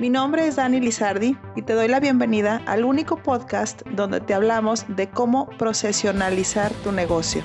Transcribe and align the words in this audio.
Mi 0.00 0.08
nombre 0.08 0.46
es 0.46 0.56
Dani 0.56 0.80
Lizardi 0.80 1.36
y 1.56 1.60
te 1.60 1.74
doy 1.74 1.86
la 1.86 2.00
bienvenida 2.00 2.62
al 2.64 2.86
único 2.86 3.22
podcast 3.22 3.82
donde 3.82 4.22
te 4.22 4.32
hablamos 4.32 4.86
de 4.88 5.10
cómo 5.10 5.50
procesionalizar 5.58 6.72
tu 6.82 6.90
negocio. 6.90 7.42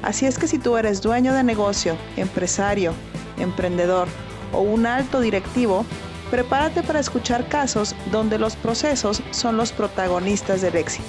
Así 0.00 0.24
es 0.24 0.38
que 0.38 0.46
si 0.46 0.60
tú 0.60 0.76
eres 0.76 1.02
dueño 1.02 1.34
de 1.34 1.42
negocio, 1.42 1.96
empresario, 2.16 2.94
emprendedor 3.38 4.06
o 4.52 4.60
un 4.60 4.86
alto 4.86 5.20
directivo, 5.20 5.84
prepárate 6.30 6.84
para 6.84 7.00
escuchar 7.00 7.48
casos 7.48 7.96
donde 8.12 8.38
los 8.38 8.54
procesos 8.54 9.20
son 9.32 9.56
los 9.56 9.72
protagonistas 9.72 10.62
del 10.62 10.76
éxito. 10.76 11.08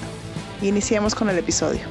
Iniciemos 0.64 1.14
con 1.14 1.30
el 1.30 1.38
episodio. 1.38 1.82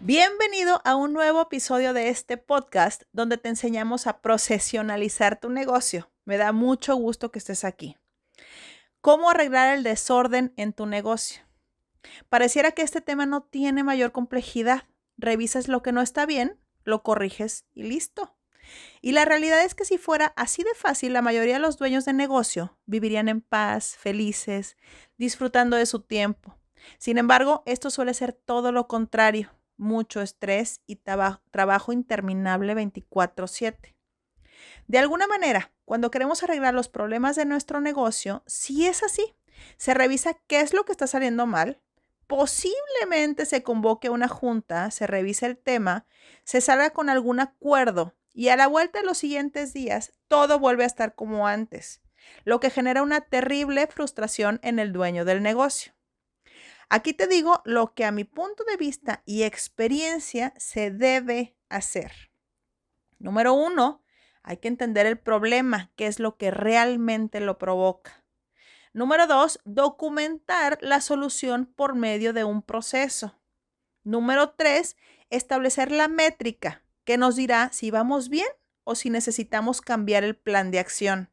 Bienvenido 0.00 0.80
a 0.86 0.96
un 0.96 1.12
nuevo 1.12 1.42
episodio 1.42 1.92
de 1.92 2.08
este 2.08 2.38
podcast 2.38 3.02
donde 3.12 3.36
te 3.36 3.50
enseñamos 3.50 4.06
a 4.06 4.22
procesionalizar 4.22 5.38
tu 5.38 5.50
negocio. 5.50 6.08
Me 6.30 6.36
da 6.36 6.52
mucho 6.52 6.94
gusto 6.94 7.32
que 7.32 7.40
estés 7.40 7.64
aquí. 7.64 7.96
¿Cómo 9.00 9.30
arreglar 9.30 9.76
el 9.76 9.82
desorden 9.82 10.54
en 10.56 10.72
tu 10.72 10.86
negocio? 10.86 11.42
Pareciera 12.28 12.70
que 12.70 12.82
este 12.82 13.00
tema 13.00 13.26
no 13.26 13.42
tiene 13.42 13.82
mayor 13.82 14.12
complejidad. 14.12 14.84
Revisas 15.16 15.66
lo 15.66 15.82
que 15.82 15.90
no 15.90 16.00
está 16.00 16.26
bien, 16.26 16.56
lo 16.84 17.02
corriges 17.02 17.66
y 17.74 17.82
listo. 17.82 18.36
Y 19.00 19.10
la 19.10 19.24
realidad 19.24 19.64
es 19.64 19.74
que 19.74 19.84
si 19.84 19.98
fuera 19.98 20.32
así 20.36 20.62
de 20.62 20.72
fácil, 20.76 21.14
la 21.14 21.20
mayoría 21.20 21.54
de 21.54 21.58
los 21.58 21.78
dueños 21.78 22.04
de 22.04 22.12
negocio 22.12 22.78
vivirían 22.86 23.28
en 23.28 23.40
paz, 23.40 23.96
felices, 23.96 24.76
disfrutando 25.18 25.76
de 25.76 25.86
su 25.86 25.98
tiempo. 26.02 26.56
Sin 26.98 27.18
embargo, 27.18 27.64
esto 27.66 27.90
suele 27.90 28.14
ser 28.14 28.34
todo 28.34 28.70
lo 28.70 28.86
contrario 28.86 29.50
mucho 29.76 30.20
estrés 30.20 30.80
y 30.86 30.94
trabajo 31.50 31.92
interminable 31.92 32.74
24/7. 32.74 33.96
De 34.90 34.98
alguna 34.98 35.28
manera, 35.28 35.72
cuando 35.84 36.10
queremos 36.10 36.42
arreglar 36.42 36.74
los 36.74 36.88
problemas 36.88 37.36
de 37.36 37.44
nuestro 37.44 37.80
negocio, 37.80 38.42
si 38.48 38.88
es 38.88 39.04
así, 39.04 39.36
se 39.76 39.94
revisa 39.94 40.34
qué 40.48 40.62
es 40.62 40.74
lo 40.74 40.84
que 40.84 40.90
está 40.90 41.06
saliendo 41.06 41.46
mal, 41.46 41.80
posiblemente 42.26 43.46
se 43.46 43.62
convoque 43.62 44.10
una 44.10 44.26
junta, 44.26 44.90
se 44.90 45.06
revise 45.06 45.46
el 45.46 45.56
tema, 45.56 46.06
se 46.42 46.60
salga 46.60 46.90
con 46.90 47.08
algún 47.08 47.38
acuerdo 47.38 48.16
y 48.34 48.48
a 48.48 48.56
la 48.56 48.66
vuelta 48.66 48.98
de 48.98 49.06
los 49.06 49.18
siguientes 49.18 49.72
días 49.72 50.12
todo 50.26 50.58
vuelve 50.58 50.82
a 50.82 50.88
estar 50.88 51.14
como 51.14 51.46
antes, 51.46 52.00
lo 52.42 52.58
que 52.58 52.70
genera 52.70 53.04
una 53.04 53.20
terrible 53.20 53.86
frustración 53.86 54.58
en 54.64 54.80
el 54.80 54.92
dueño 54.92 55.24
del 55.24 55.40
negocio. 55.40 55.92
Aquí 56.88 57.12
te 57.12 57.28
digo 57.28 57.62
lo 57.64 57.94
que 57.94 58.06
a 58.06 58.10
mi 58.10 58.24
punto 58.24 58.64
de 58.64 58.76
vista 58.76 59.22
y 59.24 59.44
experiencia 59.44 60.52
se 60.56 60.90
debe 60.90 61.54
hacer. 61.68 62.10
Número 63.20 63.54
uno, 63.54 64.02
hay 64.42 64.58
que 64.58 64.68
entender 64.68 65.06
el 65.06 65.18
problema, 65.18 65.90
qué 65.96 66.06
es 66.06 66.18
lo 66.18 66.36
que 66.36 66.50
realmente 66.50 67.40
lo 67.40 67.58
provoca. 67.58 68.24
Número 68.92 69.26
dos, 69.26 69.60
documentar 69.64 70.78
la 70.80 71.00
solución 71.00 71.66
por 71.66 71.94
medio 71.94 72.32
de 72.32 72.44
un 72.44 72.62
proceso. 72.62 73.38
Número 74.02 74.50
tres, 74.50 74.96
establecer 75.30 75.92
la 75.92 76.08
métrica 76.08 76.82
que 77.04 77.16
nos 77.16 77.36
dirá 77.36 77.70
si 77.72 77.90
vamos 77.90 78.28
bien 78.28 78.48
o 78.84 78.94
si 78.94 79.10
necesitamos 79.10 79.80
cambiar 79.80 80.24
el 80.24 80.36
plan 80.36 80.70
de 80.70 80.80
acción. 80.80 81.30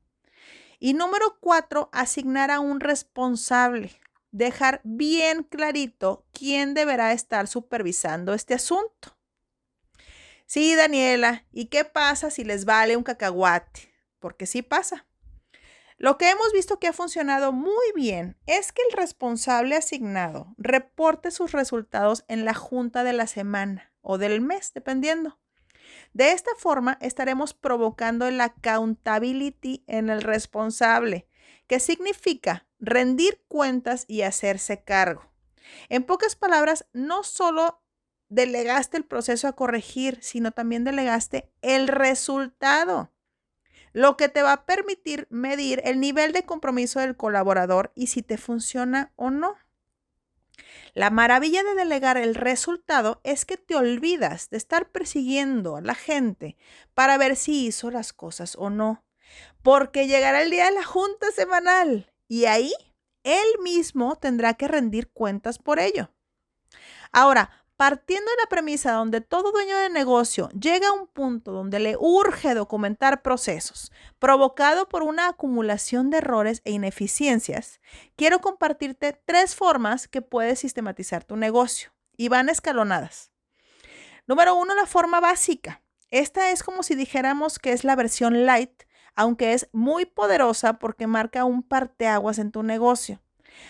Y 0.79 0.93
número 0.93 1.37
cuatro, 1.39 1.89
asignar 1.91 2.51
a 2.51 2.59
un 2.59 2.79
responsable 2.79 3.99
dejar 4.31 4.81
bien 4.83 5.43
clarito 5.43 6.25
quién 6.31 6.73
deberá 6.73 7.13
estar 7.13 7.47
supervisando 7.47 8.33
este 8.33 8.53
asunto. 8.53 9.16
Sí, 10.47 10.75
Daniela, 10.75 11.45
¿y 11.51 11.65
qué 11.65 11.83
pasa 11.83 12.31
si 12.31 12.45
les 12.45 12.63
vale 12.63 12.95
un 12.95 13.03
cacahuate? 13.03 13.93
Porque 14.17 14.45
sí 14.45 14.61
pasa. 14.61 15.05
Lo 15.97 16.17
que 16.17 16.29
hemos 16.29 16.53
visto 16.53 16.79
que 16.79 16.87
ha 16.87 16.93
funcionado 16.93 17.51
muy 17.51 17.91
bien 17.93 18.37
es 18.45 18.71
que 18.71 18.81
el 18.89 18.95
responsable 18.95 19.75
asignado 19.75 20.55
reporte 20.57 21.31
sus 21.31 21.51
resultados 21.51 22.23
en 22.29 22.45
la 22.45 22.53
junta 22.53 23.03
de 23.03 23.11
la 23.11 23.27
semana 23.27 23.91
o 24.01 24.17
del 24.17 24.39
mes, 24.39 24.71
dependiendo. 24.73 25.37
De 26.13 26.31
esta 26.31 26.51
forma 26.57 26.97
estaremos 27.01 27.53
provocando 27.53 28.25
el 28.25 28.39
accountability 28.39 29.83
en 29.87 30.09
el 30.09 30.21
responsable, 30.21 31.27
que 31.67 31.81
significa 31.81 32.67
rendir 32.79 33.43
cuentas 33.49 34.05
y 34.07 34.21
hacerse 34.21 34.81
cargo. 34.81 35.29
En 35.89 36.03
pocas 36.03 36.37
palabras, 36.37 36.85
no 36.93 37.23
solo 37.23 37.81
delegaste 38.29 38.97
el 38.97 39.05
proceso 39.05 39.47
a 39.47 39.53
corregir, 39.53 40.19
sino 40.21 40.51
también 40.51 40.83
delegaste 40.83 41.49
el 41.61 41.87
resultado, 41.87 43.11
lo 43.93 44.17
que 44.17 44.29
te 44.29 44.41
va 44.41 44.53
a 44.53 44.65
permitir 44.65 45.27
medir 45.29 45.81
el 45.83 45.99
nivel 45.99 46.31
de 46.31 46.43
compromiso 46.43 46.99
del 46.99 47.15
colaborador 47.15 47.91
y 47.95 48.07
si 48.07 48.21
te 48.21 48.37
funciona 48.37 49.11
o 49.15 49.29
no. 49.29 49.55
La 50.93 51.09
maravilla 51.09 51.63
de 51.63 51.75
delegar 51.75 52.17
el 52.17 52.35
resultado 52.35 53.21
es 53.23 53.45
que 53.45 53.57
te 53.57 53.75
olvidas 53.75 54.49
de 54.49 54.57
estar 54.57 54.89
persiguiendo 54.89 55.75
a 55.75 55.81
la 55.81 55.95
gente 55.95 56.57
para 56.93 57.17
ver 57.17 57.35
si 57.35 57.67
hizo 57.67 57.91
las 57.91 58.13
cosas 58.13 58.55
o 58.55 58.69
no, 58.69 59.03
porque 59.61 60.07
llegará 60.07 60.41
el 60.41 60.49
día 60.49 60.65
de 60.65 60.71
la 60.71 60.83
junta 60.83 61.31
semanal 61.31 62.11
y 62.27 62.45
ahí 62.45 62.73
él 63.23 63.47
mismo 63.61 64.15
tendrá 64.15 64.55
que 64.55 64.67
rendir 64.67 65.09
cuentas 65.09 65.59
por 65.59 65.79
ello. 65.79 66.11
Ahora, 67.11 67.66
partiendo 67.77 68.29
de 68.29 68.37
la 68.43 68.49
premisa 68.49 68.91
donde 68.91 69.21
todo 69.21 69.51
dueño 69.51 69.77
de 69.77 69.89
negocio 69.89 70.49
llega 70.49 70.89
a 70.89 70.93
un 70.93 71.07
punto 71.07 71.51
donde 71.51 71.79
le 71.79 71.95
urge 71.97 72.53
documentar 72.53 73.21
procesos 73.21 73.91
provocado 74.19 74.89
por 74.89 75.03
una 75.03 75.29
acumulación 75.29 76.09
de 76.09 76.17
errores 76.17 76.61
e 76.65 76.71
ineficiencias, 76.71 77.79
quiero 78.15 78.41
compartirte 78.41 79.13
tres 79.25 79.55
formas 79.55 80.07
que 80.07 80.21
puedes 80.21 80.59
sistematizar 80.59 81.23
tu 81.23 81.37
negocio 81.37 81.93
y 82.17 82.27
van 82.27 82.49
escalonadas. 82.49 83.31
Número 84.25 84.55
uno, 84.55 84.75
la 84.75 84.87
forma 84.87 85.19
básica. 85.19 85.81
Esta 86.09 86.51
es 86.51 86.63
como 86.63 86.83
si 86.83 86.95
dijéramos 86.95 87.59
que 87.59 87.71
es 87.71 87.83
la 87.83 87.95
versión 87.95 88.45
light 88.45 88.83
aunque 89.17 89.53
es 89.53 89.67
muy 89.73 90.05
poderosa 90.05 90.77
porque 90.77 91.07
marca 91.07 91.43
un 91.43 91.63
parteaguas 91.63 92.37
en 92.37 92.51
tu 92.51 92.61
negocio. 92.61 93.19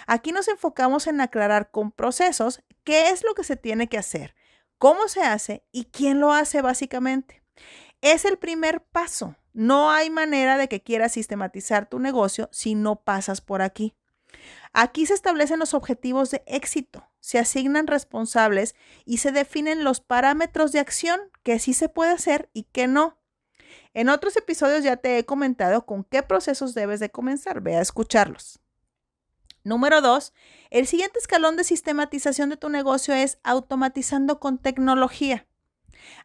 Aquí 0.06 0.32
nos 0.32 0.48
enfocamos 0.48 1.08
en 1.08 1.22
aclarar 1.22 1.72
con 1.72 1.92
procesos 1.92 2.62
qué 2.84 3.10
es 3.10 3.24
lo 3.24 3.34
que 3.34 3.44
se 3.44 3.58
tiene 3.58 3.88
que 3.88 3.98
hacer, 3.98 4.36
cómo 4.78 5.08
se 5.08 5.22
hace 5.22 5.64
y 5.72 5.86
quién 5.86 6.20
lo 6.20 6.34
hace 6.34 6.62
básicamente. 6.62 7.44
Es 8.02 8.26
el 8.26 8.38
primer 8.38 8.84
paso. 8.84 9.36
No 9.54 9.90
hay 9.90 10.10
manera 10.10 10.58
de 10.58 10.68
que 10.68 10.84
quieras 10.84 11.14
sistematizar 11.14 11.90
tu 11.90 12.00
negocio 12.00 12.48
si 12.52 12.76
no 12.76 13.04
pasas 13.04 13.42
por 13.42 13.62
aquí. 13.62 13.96
Aquí 14.74 15.06
se 15.06 15.16
establecen 15.16 15.60
los 15.60 15.74
objetivos 15.74 16.30
de 16.30 16.44
éxito, 16.46 17.10
se 17.20 17.40
asignan 17.40 17.88
responsables 17.88 18.76
y 19.06 19.18
se 19.18 19.32
definen 19.32 19.84
los 19.84 20.00
parámetros 20.00 20.72
de 20.72 20.80
acción 20.80 21.20
que 21.42 21.58
sí 21.58 21.74
se 21.74 21.90
puede 21.90 22.12
hacer 22.12 22.50
y 22.54 22.64
que 22.64 22.88
no. 22.88 23.18
En 23.94 24.10
otros 24.10 24.38
episodios 24.38 24.84
ya 24.84 24.98
te 24.98 25.18
he 25.18 25.26
comentado 25.26 25.86
con 25.86 26.04
qué 26.04 26.22
procesos 26.22 26.74
debes 26.76 27.00
de 27.00 27.10
comenzar. 27.10 27.62
Ve 27.62 27.78
a 27.78 27.82
escucharlos. 27.82 28.60
Número 29.64 30.02
dos, 30.02 30.34
el 30.70 30.88
siguiente 30.88 31.20
escalón 31.20 31.58
de 31.58 31.64
sistematización 31.64 32.50
de 32.50 32.58
tu 32.58 32.70
negocio 32.70 33.14
es 33.14 33.40
automatizando 33.44 34.40
con 34.40 34.58
tecnología. 34.58 35.46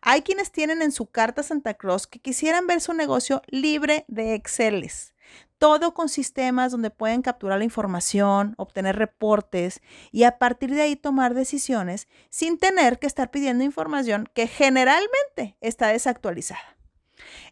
Hay 0.01 0.23
quienes 0.23 0.53
tienen 0.53 0.83
en 0.83 0.93
su 0.93 1.07
carta 1.07 1.43
Santa 1.43 1.75
Claus 1.75 2.07
que 2.07 2.21
quisieran 2.21 2.67
ver 2.67 2.81
su 2.81 2.93
negocio 2.93 3.43
libre 3.47 4.05
de 4.09 4.35
Exceles. 4.35 5.15
Todo 5.59 5.95
con 5.95 6.09
sistemas 6.09 6.73
donde 6.73 6.91
pueden 6.91 7.23
capturar 7.23 7.59
la 7.59 7.65
información, 7.65 8.55
obtener 8.59 8.97
reportes 8.97 9.81
y 10.11 10.25
a 10.25 10.39
partir 10.39 10.75
de 10.75 10.83
ahí 10.83 10.97
tomar 10.97 11.35
decisiones 11.35 12.09
sin 12.31 12.59
tener 12.59 12.99
que 12.99 13.07
estar 13.07 13.31
pidiendo 13.31 13.63
información 13.65 14.29
que 14.35 14.49
generalmente 14.49 15.57
está 15.61 15.89
desactualizada. 15.89 16.77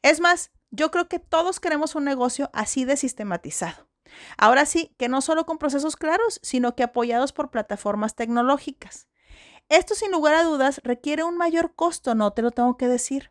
Es 0.03 0.21
más, 0.21 0.51
yo 0.71 0.91
creo 0.91 1.09
que 1.09 1.21
todos 1.21 1.61
queremos 1.61 1.95
un 1.95 2.05
negocio 2.05 2.51
así 2.53 2.85
de 2.85 2.97
sistematizado. 2.97 3.90
Ahora 4.37 4.67
sí, 4.67 4.95
que 4.99 5.09
no 5.09 5.21
solo 5.21 5.47
con 5.47 5.59
procesos 5.59 5.97
claros, 5.97 6.41
sino 6.43 6.75
que 6.75 6.83
apoyados 6.83 7.33
por 7.33 7.51
plataformas 7.51 8.15
tecnológicas. 8.15 9.09
Esto 9.69 9.95
sin 9.95 10.11
lugar 10.11 10.35
a 10.35 10.43
dudas 10.43 10.81
requiere 10.85 11.23
un 11.23 11.37
mayor 11.37 11.75
costo, 11.75 12.15
no 12.15 12.33
te 12.33 12.43
lo 12.43 12.51
tengo 12.51 12.77
que 12.77 12.89
decir. 12.89 13.31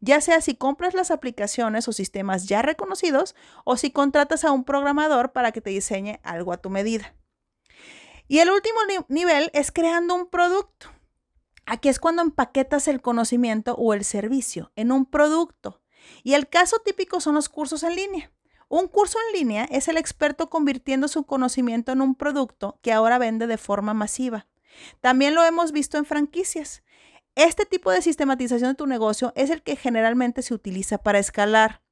Ya 0.00 0.20
sea 0.20 0.40
si 0.40 0.54
compras 0.54 0.94
las 0.94 1.10
aplicaciones 1.10 1.88
o 1.88 1.92
sistemas 1.92 2.46
ya 2.46 2.62
reconocidos 2.62 3.34
o 3.64 3.76
si 3.76 3.90
contratas 3.90 4.44
a 4.44 4.52
un 4.52 4.64
programador 4.64 5.32
para 5.32 5.52
que 5.52 5.60
te 5.60 5.70
diseñe 5.70 6.20
algo 6.22 6.52
a 6.52 6.58
tu 6.58 6.70
medida. 6.70 7.14
Y 8.28 8.38
el 8.38 8.50
último 8.50 8.78
nivel 9.08 9.50
es 9.52 9.72
creando 9.72 10.14
un 10.14 10.26
producto. 10.28 10.88
Aquí 11.66 11.88
es 11.88 11.98
cuando 11.98 12.22
empaquetas 12.22 12.88
el 12.88 13.00
conocimiento 13.02 13.74
o 13.74 13.92
el 13.92 14.04
servicio 14.04 14.70
en 14.76 14.92
un 14.92 15.06
producto. 15.06 15.82
Y 16.22 16.34
el 16.34 16.48
caso 16.48 16.78
típico 16.84 17.20
son 17.20 17.34
los 17.34 17.48
cursos 17.48 17.82
en 17.82 17.96
línea. 17.96 18.32
Un 18.70 18.86
curso 18.86 19.18
en 19.26 19.40
línea 19.40 19.64
es 19.64 19.88
el 19.88 19.96
experto 19.96 20.48
convirtiendo 20.48 21.08
su 21.08 21.24
conocimiento 21.24 21.90
en 21.90 22.00
un 22.00 22.14
producto 22.14 22.78
que 22.82 22.92
ahora 22.92 23.18
vende 23.18 23.48
de 23.48 23.58
forma 23.58 23.94
masiva. 23.94 24.46
También 25.00 25.34
lo 25.34 25.44
hemos 25.44 25.72
visto 25.72 25.98
en 25.98 26.04
franquicias. 26.04 26.84
Este 27.34 27.66
tipo 27.66 27.90
de 27.90 28.00
sistematización 28.00 28.70
de 28.70 28.76
tu 28.76 28.86
negocio 28.86 29.32
es 29.34 29.50
el 29.50 29.64
que 29.64 29.74
generalmente 29.74 30.42
se 30.42 30.54
utiliza 30.54 30.98
para 30.98 31.18
escalar. 31.18 31.82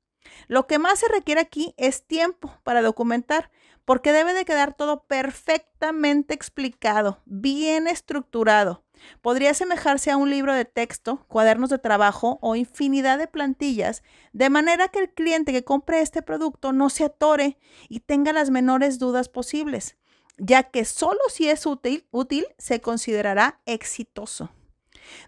Lo 0.46 0.68
que 0.68 0.78
más 0.78 1.00
se 1.00 1.08
requiere 1.08 1.40
aquí 1.40 1.74
es 1.78 2.06
tiempo 2.06 2.60
para 2.62 2.80
documentar, 2.80 3.50
porque 3.84 4.12
debe 4.12 4.32
de 4.32 4.44
quedar 4.44 4.72
todo 4.74 5.04
perfectamente 5.08 6.32
explicado, 6.32 7.22
bien 7.24 7.88
estructurado. 7.88 8.84
Podría 9.22 9.50
asemejarse 9.50 10.10
a 10.10 10.16
un 10.16 10.30
libro 10.30 10.54
de 10.54 10.64
texto, 10.64 11.24
cuadernos 11.28 11.70
de 11.70 11.78
trabajo 11.78 12.38
o 12.42 12.56
infinidad 12.56 13.18
de 13.18 13.26
plantillas, 13.26 14.02
de 14.32 14.50
manera 14.50 14.88
que 14.88 14.98
el 15.00 15.10
cliente 15.10 15.52
que 15.52 15.64
compre 15.64 16.00
este 16.00 16.22
producto 16.22 16.72
no 16.72 16.90
se 16.90 17.04
atore 17.04 17.58
y 17.88 18.00
tenga 18.00 18.32
las 18.32 18.50
menores 18.50 18.98
dudas 18.98 19.28
posibles, 19.28 19.96
ya 20.36 20.64
que 20.64 20.84
solo 20.84 21.20
si 21.28 21.48
es 21.48 21.66
útil, 21.66 22.06
útil 22.10 22.46
se 22.58 22.80
considerará 22.80 23.60
exitoso. 23.66 24.50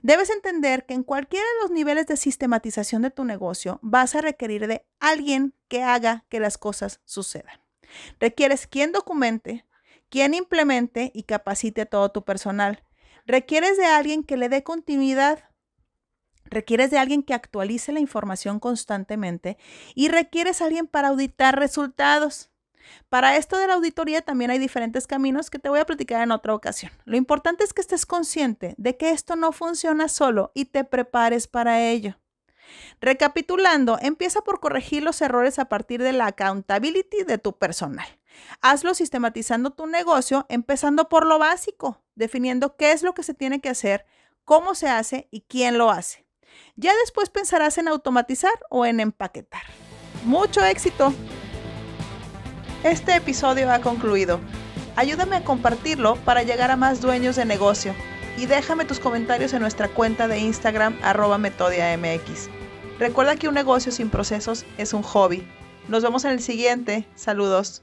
Debes 0.02 0.30
entender 0.30 0.84
que 0.86 0.94
en 0.94 1.02
cualquiera 1.02 1.46
de 1.46 1.62
los 1.62 1.70
niveles 1.70 2.06
de 2.06 2.16
sistematización 2.16 3.02
de 3.02 3.10
tu 3.10 3.24
negocio 3.24 3.78
vas 3.82 4.14
a 4.14 4.20
requerir 4.20 4.66
de 4.66 4.84
alguien 4.98 5.54
que 5.68 5.82
haga 5.82 6.24
que 6.28 6.40
las 6.40 6.58
cosas 6.58 7.00
sucedan. 7.04 7.60
Requieres 8.18 8.66
quien 8.66 8.92
documente, 8.92 9.66
quien 10.10 10.34
implemente 10.34 11.10
y 11.14 11.24
capacite 11.24 11.82
a 11.82 11.86
todo 11.86 12.10
tu 12.10 12.24
personal 12.24 12.84
Requieres 13.30 13.76
de 13.76 13.86
alguien 13.86 14.24
que 14.24 14.36
le 14.36 14.48
dé 14.48 14.64
continuidad. 14.64 15.38
Requieres 16.46 16.90
de 16.90 16.98
alguien 16.98 17.22
que 17.22 17.32
actualice 17.32 17.92
la 17.92 18.00
información 18.00 18.58
constantemente 18.58 19.56
y 19.94 20.08
requieres 20.08 20.60
a 20.60 20.64
alguien 20.64 20.88
para 20.88 21.08
auditar 21.08 21.56
resultados. 21.56 22.50
Para 23.08 23.36
esto 23.36 23.56
de 23.56 23.68
la 23.68 23.74
auditoría 23.74 24.22
también 24.22 24.50
hay 24.50 24.58
diferentes 24.58 25.06
caminos 25.06 25.48
que 25.48 25.60
te 25.60 25.68
voy 25.68 25.78
a 25.78 25.86
platicar 25.86 26.22
en 26.22 26.32
otra 26.32 26.56
ocasión. 26.56 26.90
Lo 27.04 27.16
importante 27.16 27.62
es 27.62 27.72
que 27.72 27.82
estés 27.82 28.04
consciente 28.04 28.74
de 28.78 28.96
que 28.96 29.10
esto 29.10 29.36
no 29.36 29.52
funciona 29.52 30.08
solo 30.08 30.50
y 30.52 30.64
te 30.64 30.82
prepares 30.82 31.46
para 31.46 31.88
ello. 31.88 32.18
Recapitulando, 33.00 33.96
empieza 34.02 34.40
por 34.40 34.58
corregir 34.58 35.04
los 35.04 35.22
errores 35.22 35.60
a 35.60 35.66
partir 35.66 36.02
de 36.02 36.12
la 36.12 36.26
accountability 36.26 37.22
de 37.22 37.38
tu 37.38 37.56
personal. 37.56 38.08
Hazlo 38.60 38.94
sistematizando 38.94 39.70
tu 39.70 39.86
negocio, 39.86 40.46
empezando 40.48 41.08
por 41.08 41.26
lo 41.26 41.38
básico, 41.38 42.02
definiendo 42.20 42.76
qué 42.76 42.92
es 42.92 43.02
lo 43.02 43.14
que 43.14 43.24
se 43.24 43.34
tiene 43.34 43.60
que 43.60 43.68
hacer, 43.68 44.06
cómo 44.44 44.76
se 44.76 44.88
hace 44.88 45.26
y 45.32 45.40
quién 45.40 45.76
lo 45.76 45.90
hace. 45.90 46.24
Ya 46.76 46.92
después 46.96 47.30
pensarás 47.30 47.78
en 47.78 47.88
automatizar 47.88 48.52
o 48.70 48.86
en 48.86 49.00
empaquetar. 49.00 49.62
Mucho 50.24 50.64
éxito. 50.64 51.12
Este 52.84 53.16
episodio 53.16 53.70
ha 53.72 53.80
concluido. 53.80 54.38
Ayúdame 54.96 55.36
a 55.36 55.44
compartirlo 55.44 56.16
para 56.24 56.42
llegar 56.42 56.70
a 56.70 56.76
más 56.76 57.00
dueños 57.00 57.36
de 57.36 57.44
negocio 57.44 57.94
y 58.36 58.46
déjame 58.46 58.84
tus 58.84 59.00
comentarios 59.00 59.52
en 59.52 59.62
nuestra 59.62 59.88
cuenta 59.88 60.28
de 60.28 60.38
Instagram 60.38 60.98
arroba 61.02 61.38
metodiamx. 61.38 62.48
Recuerda 62.98 63.36
que 63.36 63.48
un 63.48 63.54
negocio 63.54 63.92
sin 63.92 64.10
procesos 64.10 64.64
es 64.78 64.92
un 64.92 65.02
hobby. 65.02 65.46
Nos 65.88 66.02
vemos 66.02 66.24
en 66.24 66.32
el 66.32 66.40
siguiente. 66.40 67.06
Saludos. 67.14 67.82